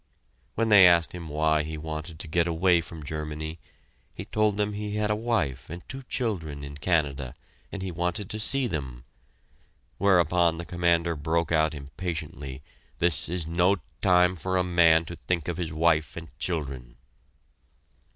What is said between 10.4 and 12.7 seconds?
the Commander broke out impatiently,